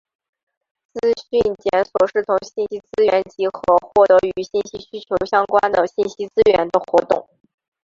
[0.93, 0.99] 资
[1.29, 7.29] 讯检索是从信息资源集合获得与信息需求相关的信息资源的活动。